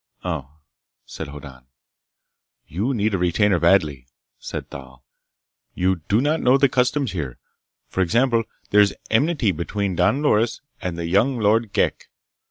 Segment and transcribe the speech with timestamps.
[0.23, 0.49] "Oh,"
[1.05, 1.67] said Hoddan.
[2.65, 4.07] "You need a retainer badly,"
[4.39, 5.05] said Thal.
[5.75, 7.37] "You do not know the customs here.
[7.87, 12.09] For example, there is enmity between Don Loris and the young Lord Ghek.